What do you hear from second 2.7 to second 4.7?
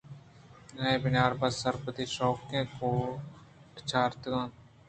کوٹ چاریتگ اَت